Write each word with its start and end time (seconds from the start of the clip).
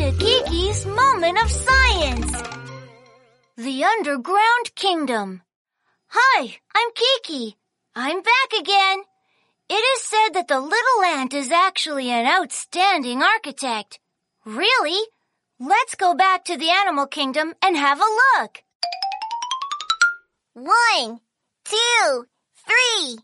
to 0.00 0.12
Kiki's 0.12 0.86
Moment 0.86 1.36
of 1.42 1.50
Science. 1.50 2.32
The 3.58 3.84
Underground 3.84 4.74
Kingdom. 4.74 5.42
Hi, 6.06 6.56
I'm 6.74 6.88
Kiki. 6.94 7.58
I'm 7.94 8.22
back 8.22 8.50
again. 8.58 9.02
It 9.68 9.74
is 9.74 10.02
said 10.02 10.30
that 10.32 10.48
the 10.48 10.58
little 10.58 11.02
ant 11.04 11.34
is 11.34 11.50
actually 11.50 12.08
an 12.08 12.26
outstanding 12.26 13.22
architect. 13.22 14.00
Really? 14.46 15.06
Let's 15.58 15.96
go 15.96 16.14
back 16.14 16.46
to 16.46 16.56
the 16.56 16.70
animal 16.70 17.06
kingdom 17.06 17.52
and 17.62 17.76
have 17.76 18.00
a 18.00 18.40
look. 18.40 18.62
One, 20.54 21.20
two, 21.64 22.24
three. 22.66 23.18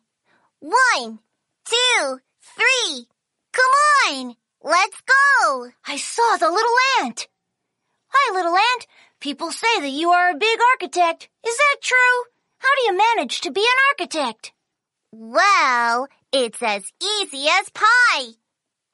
One, 0.60 1.20
two, 1.64 2.20
three. 2.42 3.06
Come 3.52 3.72
on, 4.10 4.36
let's 4.66 5.00
go. 5.00 5.70
I 5.86 5.96
saw 5.96 6.36
the 6.38 6.50
little 6.50 6.78
ant. 7.02 7.28
Hi, 8.08 8.34
little 8.34 8.56
ant. 8.56 8.86
People 9.20 9.52
say 9.52 9.80
that 9.80 9.90
you 9.90 10.10
are 10.10 10.30
a 10.30 10.36
big 10.36 10.58
architect. 10.72 11.28
Is 11.46 11.56
that 11.56 11.76
true? 11.82 12.18
How 12.58 12.68
do 12.76 12.82
you 12.86 12.98
manage 12.98 13.42
to 13.42 13.52
be 13.52 13.60
an 13.60 13.82
architect? 13.92 14.52
Well, 15.12 16.08
it's 16.32 16.60
as 16.62 16.82
easy 17.00 17.46
as 17.48 17.70
pie. 17.70 18.32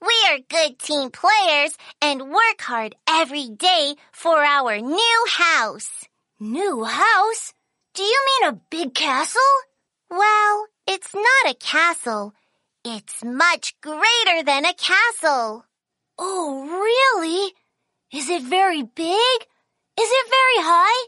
We 0.01 0.15
are 0.31 0.39
good 0.49 0.79
team 0.79 1.11
players 1.11 1.77
and 2.03 2.31
work 2.31 2.61
hard 2.61 2.95
every 3.09 3.49
day 3.49 3.95
for 4.13 4.45
our 4.45 4.79
new 4.79 5.27
house. 5.29 6.05
New 6.39 6.85
house? 6.85 7.55
Do 7.95 8.03
you 8.03 8.21
mean 8.27 8.51
a 8.51 8.61
big 8.69 8.95
castle? 8.95 9.41
Well, 10.11 10.67
it's 10.87 11.15
not 11.15 11.53
a 11.53 11.55
castle. 11.55 12.35
It's 12.85 13.23
much 13.23 13.81
greater 13.81 14.43
than 14.45 14.65
a 14.65 14.75
castle. 14.75 15.65
Oh, 16.19 16.67
really? 16.67 17.53
Is 18.13 18.29
it 18.29 18.43
very 18.43 18.83
big? 18.83 19.39
Is 20.01 20.11
it 20.11 20.27
very 20.29 20.67
high? 20.67 21.07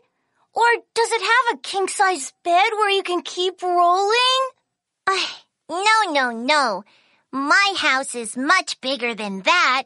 Or 0.55 0.83
does 0.95 1.11
it 1.11 1.21
have 1.21 1.55
a 1.55 1.63
king 1.63 1.89
size 1.89 2.33
bed 2.45 2.71
where 2.75 2.91
you 2.91 3.03
can 3.03 3.23
keep 3.23 3.61
rolling? 3.61 4.43
Uh, 5.09 5.27
no, 5.69 6.13
no, 6.13 6.31
no. 6.31 6.85
My 7.33 7.75
house 7.77 8.15
is 8.15 8.37
much 8.37 8.81
bigger 8.81 9.17
than 9.17 9.43
that. 9.43 9.83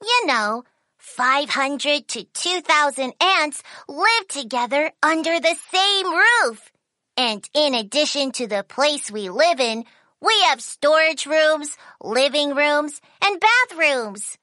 You 0.00 0.26
know, 0.26 0.62
500 0.98 2.06
to 2.06 2.24
2,000 2.32 3.12
ants 3.20 3.60
live 3.88 4.28
together 4.28 4.92
under 5.02 5.40
the 5.40 5.56
same 5.72 6.14
roof. 6.14 6.70
And 7.16 7.44
in 7.54 7.74
addition 7.74 8.30
to 8.32 8.46
the 8.46 8.62
place 8.62 9.10
we 9.10 9.30
live 9.30 9.58
in, 9.58 9.84
we 10.24 10.40
have 10.48 10.60
storage 10.60 11.26
rooms, 11.26 11.76
living 12.00 12.54
rooms, 12.54 13.00
and 13.22 13.40
bathrooms. 13.40 14.38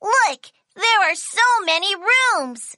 Look, 0.00 0.46
there 0.74 1.10
are 1.10 1.14
so 1.14 1.64
many 1.66 1.94
rooms. 1.94 2.76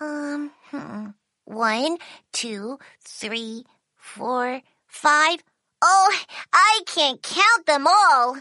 Um, 0.00 0.50
hmm. 0.70 1.06
One, 1.44 1.98
two, 2.32 2.78
three, 3.00 3.64
four, 3.96 4.62
five. 4.86 5.42
Oh, 5.82 6.18
I 6.52 6.80
can't 6.86 7.22
count 7.22 7.66
them 7.66 7.86
all. 7.86 8.36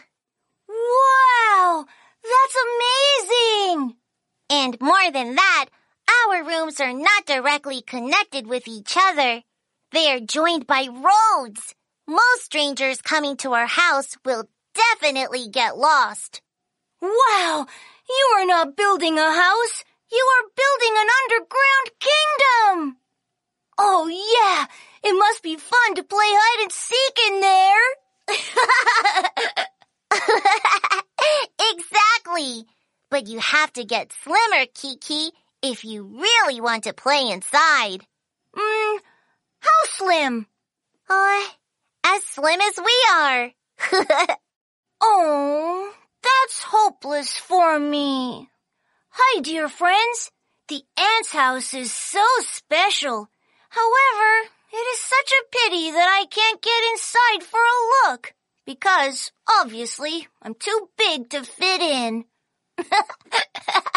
Wow! 0.67 1.85
That's 2.23 2.57
amazing! 2.67 3.95
And 4.49 4.79
more 4.79 5.11
than 5.11 5.35
that, 5.35 5.65
our 6.27 6.43
rooms 6.43 6.79
are 6.79 6.93
not 6.93 7.25
directly 7.25 7.81
connected 7.81 8.47
with 8.47 8.67
each 8.67 8.95
other. 8.97 9.43
They 9.91 10.11
are 10.11 10.19
joined 10.19 10.67
by 10.67 10.87
roads. 10.87 11.75
Most 12.11 12.43
strangers 12.43 13.01
coming 13.01 13.37
to 13.37 13.53
our 13.53 13.67
house 13.67 14.17
will 14.25 14.43
definitely 14.73 15.47
get 15.47 15.77
lost. 15.77 16.41
Wow! 17.01 17.65
You 18.09 18.35
are 18.35 18.45
not 18.45 18.75
building 18.75 19.17
a 19.17 19.31
house. 19.31 19.85
You 20.11 20.27
are 20.33 20.49
building 20.53 20.93
an 20.97 21.07
underground 21.23 21.91
kingdom. 22.01 22.97
Oh 23.77 24.09
yeah, 24.09 24.65
it 25.09 25.13
must 25.17 25.41
be 25.41 25.55
fun 25.55 25.95
to 25.95 26.03
play 26.03 26.17
hide 26.19 26.63
and 26.63 26.71
seek 26.73 27.17
in 27.29 27.39
there. 27.39 27.85
exactly. 31.71 32.65
But 33.09 33.27
you 33.27 33.39
have 33.39 33.71
to 33.71 33.85
get 33.85 34.11
slimmer, 34.21 34.65
Kiki, 34.73 35.31
if 35.63 35.85
you 35.85 36.03
really 36.03 36.59
want 36.59 36.83
to 36.83 36.93
play 36.93 37.29
inside. 37.31 38.05
Hmm, 38.53 38.97
how 39.61 39.85
slim? 39.85 40.47
Uh, 41.09 41.43
as 42.15 42.23
slim 42.25 42.59
as 42.59 42.77
we 42.77 42.95
are. 43.13 43.51
oh, 45.01 45.93
that's 46.21 46.61
hopeless 46.61 47.37
for 47.37 47.79
me. 47.79 48.49
Hi, 49.09 49.41
dear 49.41 49.69
friends. 49.69 50.31
The 50.67 50.81
ant's 50.97 51.31
house 51.31 51.73
is 51.73 51.91
so 51.91 52.25
special. 52.41 53.29
However, 53.69 54.49
it 54.73 54.85
is 54.93 54.99
such 54.99 55.31
a 55.31 55.47
pity 55.51 55.91
that 55.91 56.09
I 56.09 56.25
can't 56.29 56.61
get 56.61 56.91
inside 56.91 57.43
for 57.43 57.59
a 57.59 58.09
look. 58.09 58.33
Because, 58.65 59.31
obviously, 59.59 60.27
I'm 60.41 60.53
too 60.53 60.89
big 60.97 61.29
to 61.29 61.43
fit 61.43 61.81
in. 61.81 62.25